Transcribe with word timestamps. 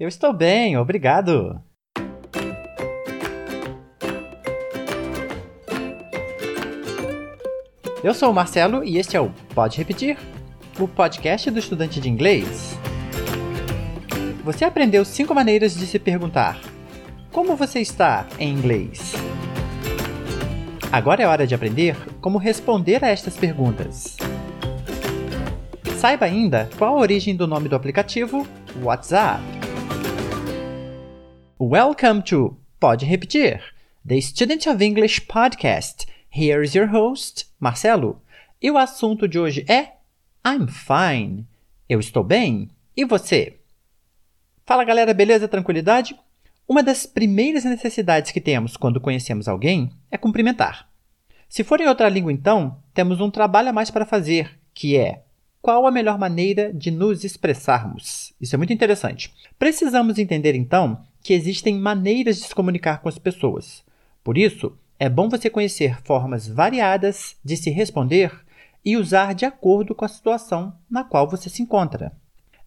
Eu 0.00 0.08
estou 0.08 0.32
bem, 0.32 0.78
obrigado. 0.78 1.60
Eu 8.02 8.14
sou 8.14 8.30
o 8.30 8.34
Marcelo 8.34 8.82
e 8.82 8.96
este 8.96 9.14
é 9.14 9.20
o 9.20 9.30
Pode 9.54 9.76
Repetir, 9.76 10.16
o 10.78 10.88
podcast 10.88 11.50
do 11.50 11.58
estudante 11.58 12.00
de 12.00 12.08
inglês. 12.08 12.74
Você 14.42 14.64
aprendeu 14.64 15.04
cinco 15.04 15.34
maneiras 15.34 15.74
de 15.74 15.86
se 15.86 15.98
perguntar: 15.98 16.58
Como 17.30 17.54
você 17.54 17.80
está 17.80 18.26
em 18.38 18.50
inglês? 18.54 19.12
Agora 20.90 21.22
é 21.22 21.26
hora 21.26 21.46
de 21.46 21.54
aprender 21.54 21.94
como 22.22 22.38
responder 22.38 23.04
a 23.04 23.08
estas 23.08 23.36
perguntas. 23.36 24.16
Saiba 25.98 26.24
ainda 26.24 26.70
qual 26.78 26.96
a 26.96 27.00
origem 27.02 27.36
do 27.36 27.46
nome 27.46 27.68
do 27.68 27.76
aplicativo 27.76 28.46
WhatsApp. 28.82 29.59
Welcome 31.62 32.22
to 32.22 32.56
Pode 32.80 33.04
Repetir, 33.04 33.60
the 34.02 34.18
Student 34.22 34.66
of 34.66 34.82
English 34.82 35.26
podcast. 35.26 36.06
Here 36.30 36.64
is 36.64 36.74
your 36.74 36.86
host, 36.86 37.48
Marcelo. 37.60 38.22
E 38.62 38.70
o 38.70 38.78
assunto 38.78 39.28
de 39.28 39.38
hoje 39.38 39.66
é 39.68 39.98
I'm 40.42 40.66
fine. 40.68 41.46
Eu 41.86 42.00
estou 42.00 42.24
bem. 42.24 42.70
E 42.96 43.04
você? 43.04 43.58
Fala 44.64 44.84
galera, 44.84 45.12
beleza? 45.12 45.46
Tranquilidade? 45.46 46.18
Uma 46.66 46.82
das 46.82 47.04
primeiras 47.04 47.64
necessidades 47.64 48.32
que 48.32 48.40
temos 48.40 48.74
quando 48.74 48.98
conhecemos 48.98 49.46
alguém 49.46 49.90
é 50.10 50.16
cumprimentar. 50.16 50.88
Se 51.46 51.62
for 51.62 51.78
em 51.78 51.88
outra 51.88 52.08
língua, 52.08 52.32
então, 52.32 52.82
temos 52.94 53.20
um 53.20 53.30
trabalho 53.30 53.68
a 53.68 53.72
mais 53.74 53.90
para 53.90 54.06
fazer, 54.06 54.58
que 54.72 54.96
é 54.96 55.24
qual 55.60 55.86
a 55.86 55.90
melhor 55.90 56.18
maneira 56.18 56.72
de 56.72 56.90
nos 56.90 57.22
expressarmos? 57.22 58.32
Isso 58.40 58.54
é 58.54 58.56
muito 58.56 58.72
interessante. 58.72 59.30
Precisamos 59.58 60.16
entender, 60.16 60.54
então, 60.54 61.04
que 61.22 61.32
existem 61.32 61.78
maneiras 61.78 62.36
de 62.38 62.44
se 62.44 62.54
comunicar 62.54 63.00
com 63.00 63.08
as 63.08 63.18
pessoas. 63.18 63.82
Por 64.22 64.36
isso, 64.36 64.76
é 64.98 65.08
bom 65.08 65.28
você 65.28 65.48
conhecer 65.48 66.00
formas 66.02 66.48
variadas 66.48 67.36
de 67.44 67.56
se 67.56 67.70
responder 67.70 68.32
e 68.84 68.96
usar 68.96 69.34
de 69.34 69.44
acordo 69.44 69.94
com 69.94 70.04
a 70.04 70.08
situação 70.08 70.74
na 70.90 71.04
qual 71.04 71.28
você 71.28 71.48
se 71.48 71.62
encontra. 71.62 72.12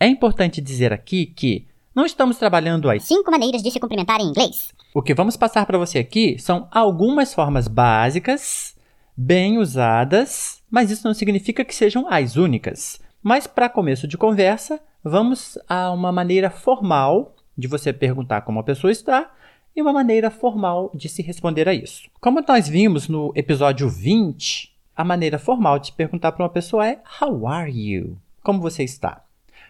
É 0.00 0.06
importante 0.06 0.60
dizer 0.60 0.92
aqui 0.92 1.26
que 1.26 1.66
não 1.94 2.06
estamos 2.06 2.38
trabalhando 2.38 2.88
as 2.88 3.04
cinco 3.04 3.30
maneiras 3.30 3.62
de 3.62 3.70
se 3.70 3.80
cumprimentar 3.80 4.20
em 4.20 4.28
inglês. 4.28 4.72
O 4.94 5.02
que 5.02 5.14
vamos 5.14 5.36
passar 5.36 5.66
para 5.66 5.78
você 5.78 5.98
aqui 5.98 6.38
são 6.38 6.68
algumas 6.70 7.34
formas 7.34 7.66
básicas, 7.68 8.76
bem 9.16 9.58
usadas 9.58 10.58
mas 10.70 10.90
isso 10.90 11.06
não 11.06 11.14
significa 11.14 11.64
que 11.64 11.74
sejam 11.74 12.06
as 12.08 12.36
únicas. 12.36 13.00
Mas 13.22 13.46
para 13.46 13.68
começo 13.68 14.06
de 14.06 14.18
conversa, 14.18 14.80
vamos 15.02 15.58
a 15.68 15.90
uma 15.90 16.12
maneira 16.12 16.50
formal 16.50 17.34
de 17.58 17.66
você 17.66 17.92
perguntar 17.92 18.42
como 18.42 18.60
a 18.60 18.62
pessoa 18.62 18.92
está 18.92 19.34
e 19.74 19.82
uma 19.82 19.92
maneira 19.92 20.30
formal 20.30 20.90
de 20.94 21.08
se 21.08 21.20
responder 21.20 21.68
a 21.68 21.74
isso. 21.74 22.08
Como 22.20 22.40
nós 22.46 22.68
vimos 22.68 23.08
no 23.08 23.32
episódio 23.34 23.88
20, 23.88 24.72
a 24.96 25.04
maneira 25.04 25.38
formal 25.38 25.78
de 25.80 25.92
perguntar 25.92 26.32
para 26.32 26.44
uma 26.44 26.48
pessoa 26.48 26.86
é 26.86 27.02
How 27.20 27.46
are 27.48 27.70
you? 27.70 28.16
Como 28.42 28.60
você 28.60 28.84
está? 28.84 29.24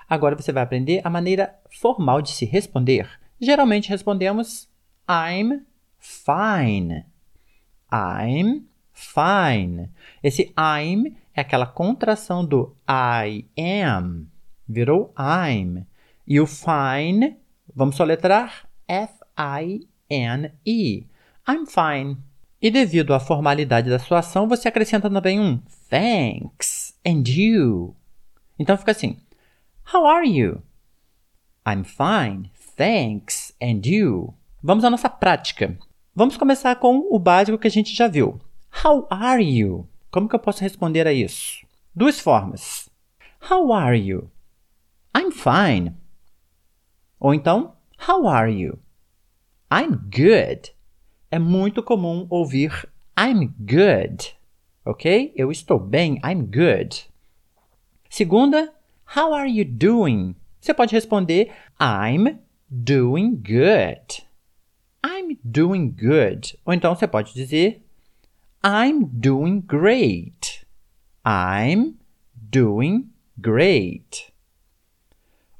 Agora 0.08 0.36
você 0.36 0.52
vai 0.52 0.62
aprender 0.62 1.00
a 1.02 1.10
maneira 1.10 1.54
formal 1.80 2.22
de 2.22 2.30
se 2.30 2.44
responder. 2.44 3.08
Geralmente 3.40 3.88
respondemos 3.88 4.68
I'm 5.08 5.62
fine. 5.98 7.04
I'm 7.92 8.66
fine. 8.92 9.90
Esse 10.22 10.52
I'm 10.58 11.16
é 11.34 11.40
aquela 11.40 11.66
contração 11.66 12.44
do 12.44 12.74
I 12.88 13.46
am, 13.56 14.26
virou 14.68 15.14
I'm. 15.18 15.86
E 16.26 16.40
o 16.40 16.46
fine, 16.46 17.36
vamos 17.74 17.96
soletrar 17.96 18.68
F-I-N-E. 18.86 19.88
I'm 21.48 21.66
fine. 21.66 22.16
E 22.60 22.70
devido 22.70 23.14
à 23.14 23.20
formalidade 23.20 23.88
da 23.88 23.98
sua 23.98 24.18
ação, 24.18 24.48
você 24.48 24.68
acrescenta 24.68 25.08
também 25.08 25.38
um 25.38 25.60
thanks 25.88 26.98
and 27.06 27.22
you. 27.26 27.94
Então 28.58 28.76
fica 28.76 28.90
assim: 28.90 29.16
How 29.92 30.06
are 30.06 30.28
you? 30.28 30.62
I'm 31.66 31.84
fine, 31.84 32.50
thanks 32.76 33.54
and 33.62 33.82
you. 33.84 34.34
Vamos 34.62 34.84
à 34.84 34.90
nossa 34.90 35.08
prática. 35.08 35.78
Vamos 36.14 36.36
começar 36.36 36.74
com 36.76 37.06
o 37.10 37.18
básico 37.18 37.58
que 37.58 37.68
a 37.68 37.70
gente 37.70 37.94
já 37.94 38.08
viu. 38.08 38.40
How 38.84 39.06
are 39.08 39.42
you? 39.42 39.88
Como 40.10 40.28
que 40.28 40.34
eu 40.34 40.40
posso 40.40 40.62
responder 40.62 41.06
a 41.06 41.12
isso? 41.12 41.64
Duas 41.94 42.18
formas. 42.18 42.88
How 43.50 43.72
are 43.72 43.96
you? 43.96 44.30
I'm 45.16 45.30
fine. 45.30 45.94
Ou 47.20 47.34
então, 47.34 47.74
How 48.08 48.26
are 48.28 48.52
you? 48.52 48.78
I'm 49.72 49.96
good. 49.96 50.72
É 51.30 51.38
muito 51.38 51.82
comum 51.82 52.26
ouvir 52.30 52.88
I'm 53.18 53.52
good. 53.58 54.36
Ok? 54.84 55.32
Eu 55.34 55.50
estou 55.50 55.78
bem. 55.78 56.20
I'm 56.24 56.42
good. 56.42 57.06
Segunda, 58.08 58.72
How 59.16 59.34
are 59.34 59.50
you 59.50 59.64
doing? 59.64 60.36
Você 60.60 60.72
pode 60.72 60.94
responder 60.94 61.52
I'm 61.80 62.38
doing 62.70 63.34
good. 63.36 64.24
I'm 65.04 65.38
doing 65.42 65.90
good. 65.90 66.58
Ou 66.64 66.72
então 66.72 66.94
você 66.94 67.06
pode 67.06 67.34
dizer 67.34 67.82
I'm 68.64 69.04
doing 69.04 69.60
great. 69.60 70.66
I'm 71.24 71.98
doing 72.34 73.10
great. 73.36 74.32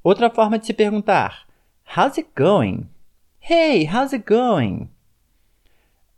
Outra 0.02 0.30
forma 0.30 0.58
de 0.58 0.66
se 0.66 0.72
perguntar: 0.72 1.47
How's 1.92 2.18
it 2.18 2.34
going? 2.34 2.90
Hey, 3.40 3.84
how's 3.84 4.12
it 4.12 4.26
going? 4.26 4.90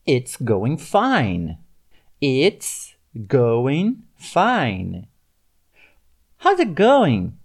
It's 0.05 0.37
going 0.37 0.77
fine. 0.79 1.59
It's 2.21 2.97
going 3.29 4.03
fine. 4.17 5.07
How's 6.39 6.59
it 6.59 6.75
going? 6.75 7.39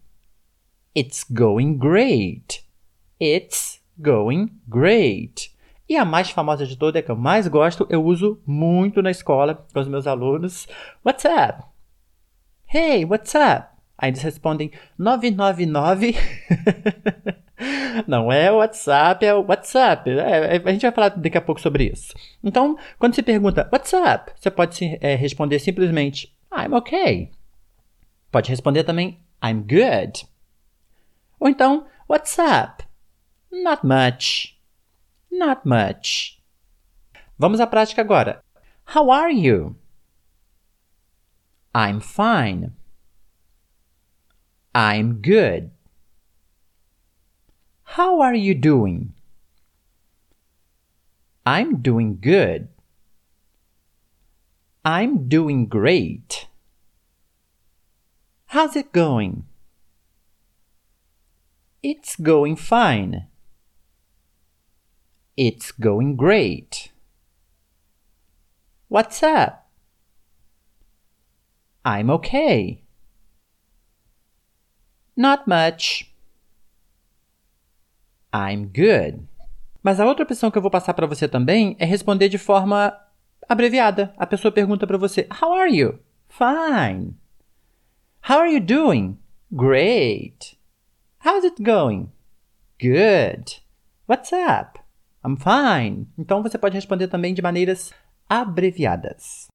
It's 0.96 1.24
going 1.24 1.78
great. 1.78 2.64
It's 3.20 3.80
going 4.02 4.60
great. 4.68 5.52
E 5.88 5.96
a 5.96 6.04
mais 6.04 6.32
famosa 6.32 6.66
de 6.66 6.76
todas, 6.76 7.00
é 7.00 7.04
que 7.04 7.12
eu 7.12 7.16
mais 7.16 7.48
gosto, 7.48 7.86
eu 7.92 8.04
uso 8.04 8.42
muito 8.44 9.04
na 9.04 9.12
escola 9.12 9.54
com 9.72 9.80
os 9.80 9.88
meus 9.88 10.08
alunos. 10.08 10.68
What's 11.06 11.26
up? 11.26 11.64
Hey, 12.66 13.06
what's 13.06 13.36
up? 13.36 13.68
Aí 13.96 14.10
eles 14.10 14.24
respondem 14.24 14.72
999. 14.98 16.16
Não 18.08 18.32
é 18.32 18.52
WhatsApp, 18.52 19.26
é 19.26 19.34
WhatsApp. 19.34 20.10
É, 20.10 20.62
a 20.64 20.72
gente 20.72 20.82
vai 20.82 20.92
falar 20.92 21.10
daqui 21.10 21.38
a 21.38 21.42
pouco 21.42 21.62
sobre 21.62 21.92
isso. 21.92 22.14
Então, 22.44 22.78
quando 23.00 23.16
se 23.16 23.24
pergunta 23.24 23.70
What's 23.72 23.94
up? 23.94 24.32
Você 24.36 24.52
pode 24.52 24.98
é, 25.02 25.16
responder 25.16 25.60
simplesmente 25.60 26.36
I'm 26.52 26.74
okay. 26.76 27.32
Pode 28.32 28.50
responder 28.50 28.84
também 28.84 29.20
I'm 29.44 29.62
good. 29.62 30.28
Ou 31.40 31.50
então, 31.50 31.86
What's 32.08 32.38
up? 32.38 32.84
Not 33.52 33.86
much. 33.86 34.60
Not 35.32 35.62
much. 35.66 36.40
Vamos 37.38 37.60
à 37.60 37.68
prática 37.68 38.02
agora. 38.02 38.44
How 38.96 39.12
are 39.12 39.34
you? 39.34 39.76
I'm 41.74 42.00
fine. 42.00 42.72
I'm 44.74 45.22
good. 45.22 45.75
How 47.96 48.20
are 48.20 48.36
you 48.36 48.54
doing? 48.54 49.14
I'm 51.46 51.78
doing 51.82 52.20
good. 52.20 52.68
I'm 54.84 55.30
doing 55.30 55.68
great. 55.68 56.50
How's 58.48 58.76
it 58.76 58.92
going? 58.92 59.46
It's 61.82 62.18
going 62.18 62.58
fine. 62.58 63.28
It's 65.38 65.72
going 65.72 66.18
great. 66.18 66.92
What's 68.90 69.24
up? 69.24 69.70
I'm 71.86 72.10
okay. 72.10 72.84
Not 75.16 75.48
much. 75.48 76.12
I'm 78.36 78.66
good. 78.66 79.26
Mas 79.82 80.00
a 80.00 80.06
outra 80.06 80.24
opção 80.24 80.52
que 80.52 80.58
eu 80.58 80.62
vou 80.62 80.70
passar 80.70 80.94
para 80.94 81.08
você 81.08 81.26
também 81.26 81.78
é 81.80 81.86
responder 81.86 82.28
de 82.28 82.38
forma 82.38 82.94
abreviada. 83.48 84.14
A 84.18 84.28
pessoa 84.28 84.52
pergunta 84.52 84.86
para 84.86 84.98
você: 84.98 85.26
How 85.42 85.54
are 85.54 85.74
you? 85.74 86.00
Fine. 86.28 87.16
How 88.28 88.40
are 88.40 88.54
you 88.54 88.60
doing? 88.60 89.18
Great. 89.50 90.58
How's 91.24 91.46
it 91.46 91.64
going? 91.64 92.12
Good. 92.82 93.62
What's 94.06 94.34
up? 94.34 94.80
I'm 95.24 95.38
fine. 95.38 96.08
Então 96.18 96.44
você 96.44 96.58
pode 96.58 96.76
responder 96.76 97.08
também 97.08 97.34
de 97.34 97.42
maneiras 97.42 97.94
abreviadas. 98.30 99.48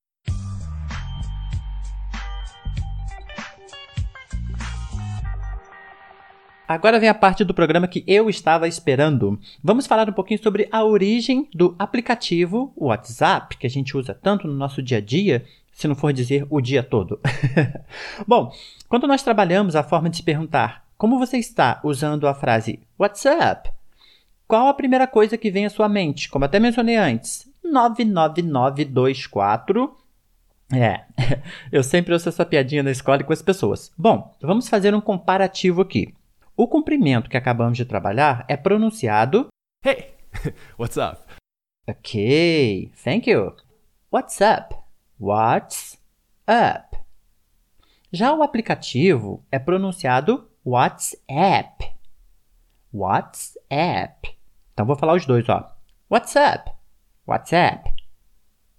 Agora 6.71 7.01
vem 7.01 7.09
a 7.09 7.15
parte 7.15 7.43
do 7.43 7.53
programa 7.53 7.89
que 7.89 8.05
eu 8.07 8.31
estava 8.31 8.69
esperando. 8.69 9.41
Vamos 9.61 9.89
falar 9.89 10.09
um 10.09 10.13
pouquinho 10.13 10.41
sobre 10.41 10.69
a 10.71 10.85
origem 10.85 11.49
do 11.53 11.75
aplicativo 11.77 12.73
WhatsApp, 12.77 13.57
que 13.57 13.67
a 13.67 13.71
gente 13.71 13.97
usa 13.97 14.15
tanto 14.15 14.47
no 14.47 14.55
nosso 14.55 14.81
dia 14.81 14.99
a 14.99 15.01
dia, 15.01 15.45
se 15.73 15.89
não 15.89 15.97
for 15.97 16.13
dizer 16.13 16.47
o 16.49 16.61
dia 16.61 16.85
todo. 16.85 17.19
Bom, 18.25 18.53
quando 18.89 19.09
nós 19.09 19.21
trabalhamos 19.21 19.75
a 19.75 19.83
forma 19.83 20.09
de 20.09 20.19
se 20.19 20.23
perguntar 20.23 20.85
como 20.97 21.19
você 21.19 21.39
está 21.39 21.81
usando 21.83 22.29
a 22.29 22.35
frase 22.35 22.79
WhatsApp, 22.97 23.69
qual 24.47 24.69
a 24.69 24.75
primeira 24.75 25.09
coisa 25.09 25.37
que 25.37 25.51
vem 25.51 25.67
à 25.67 25.71
sua 25.71 25.89
mente? 25.89 26.29
Como 26.29 26.45
até 26.45 26.61
mencionei 26.61 26.95
antes, 26.95 27.51
99924 27.65 29.97
é, 30.73 31.01
eu 31.73 31.83
sempre 31.83 32.13
ouço 32.13 32.29
essa 32.29 32.47
piadinha 32.47 32.85
na 32.85 32.93
escola 32.93 33.25
com 33.25 33.33
as 33.33 33.43
pessoas. 33.43 33.91
Bom, 33.99 34.33
vamos 34.41 34.69
fazer 34.69 34.95
um 34.95 35.01
comparativo 35.01 35.83
aqui. 35.83 36.15
O 36.63 36.69
comprimento 36.69 37.31
que 37.31 37.39
acabamos 37.39 37.79
de 37.79 37.87
trabalhar 37.87 38.45
é 38.47 38.55
pronunciado 38.55 39.49
Hey, 39.83 40.13
what's 40.79 40.99
up? 40.99 41.23
Ok, 41.89 42.93
thank 43.03 43.31
you. 43.31 43.57
What's 44.13 44.39
up? 44.43 44.77
What's 45.19 45.99
up? 46.47 46.99
Já 48.13 48.35
o 48.35 48.43
aplicativo 48.43 49.43
é 49.51 49.59
pronunciado 49.59 50.51
WhatsApp. 50.63 51.95
WhatsApp. 52.93 54.37
Então 54.75 54.85
vou 54.85 54.97
falar 54.97 55.15
os 55.15 55.25
dois, 55.25 55.49
ó. 55.49 55.75
WhatsApp. 56.11 56.73
WhatsApp. 57.27 57.91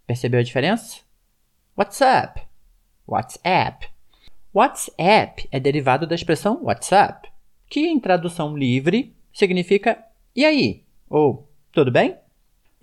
Percebeu 0.06 0.42
a 0.42 0.44
diferença? 0.44 1.00
WhatsApp. 1.76 2.44
WhatsApp. 3.08 3.90
WhatsApp 4.54 5.50
é 5.52 5.60
derivado 5.60 6.06
da 6.06 6.14
expressão 6.14 6.62
WhatsApp 6.62 7.31
que 7.72 7.88
em 7.88 7.98
tradução 7.98 8.58
livre 8.58 9.16
significa 9.32 9.98
e 10.36 10.44
aí? 10.44 10.84
ou 11.10 11.50
tudo 11.72 11.90
bem? 11.90 12.18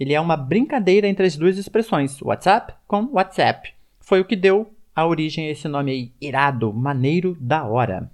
Ele 0.00 0.14
é 0.14 0.20
uma 0.20 0.34
brincadeira 0.34 1.06
entre 1.06 1.26
as 1.26 1.36
duas 1.36 1.58
expressões, 1.58 2.22
WhatsApp 2.22 2.72
com 2.86 3.10
WhatsApp. 3.12 3.74
Foi 4.00 4.18
o 4.18 4.24
que 4.24 4.34
deu 4.34 4.72
a 4.96 5.06
origem 5.06 5.46
a 5.46 5.50
esse 5.50 5.68
nome 5.68 5.90
aí, 5.90 6.12
irado, 6.18 6.72
maneiro, 6.72 7.36
da 7.38 7.66
hora. 7.66 8.10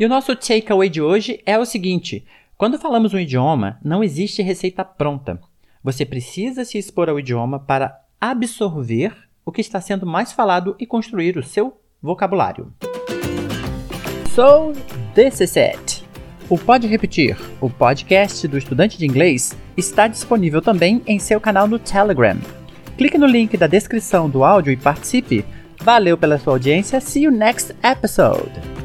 E 0.00 0.06
o 0.06 0.08
nosso 0.08 0.34
takeaway 0.34 0.88
de 0.88 1.02
hoje 1.02 1.38
é 1.44 1.58
o 1.58 1.66
seguinte: 1.66 2.24
quando 2.56 2.78
falamos 2.78 3.12
um 3.12 3.18
idioma, 3.18 3.78
não 3.84 4.02
existe 4.02 4.40
receita 4.40 4.82
pronta. 4.82 5.38
Você 5.84 6.06
precisa 6.06 6.64
se 6.64 6.78
expor 6.78 7.10
ao 7.10 7.20
idioma 7.20 7.60
para 7.60 8.00
absorver 8.18 9.25
o 9.46 9.52
que 9.52 9.60
está 9.60 9.80
sendo 9.80 10.04
mais 10.04 10.32
falado 10.32 10.74
e 10.78 10.84
construir 10.84 11.38
o 11.38 11.42
seu 11.42 11.80
vocabulário. 12.02 12.72
So, 14.34 14.72
this 15.14 15.40
is 15.40 15.56
it. 15.56 16.04
O 16.50 16.58
Pode 16.58 16.86
Repetir, 16.86 17.38
o 17.60 17.70
podcast 17.70 18.46
do 18.46 18.58
estudante 18.58 18.98
de 18.98 19.06
inglês, 19.06 19.56
está 19.76 20.06
disponível 20.06 20.60
também 20.60 21.02
em 21.06 21.18
seu 21.18 21.40
canal 21.40 21.66
no 21.66 21.78
Telegram. 21.78 22.36
Clique 22.98 23.16
no 23.16 23.26
link 23.26 23.56
da 23.56 23.66
descrição 23.66 24.28
do 24.28 24.44
áudio 24.44 24.72
e 24.72 24.76
participe. 24.76 25.44
Valeu 25.82 26.18
pela 26.18 26.38
sua 26.38 26.54
audiência. 26.54 27.00
See 27.00 27.24
you 27.24 27.30
next 27.30 27.74
episode. 27.82 28.75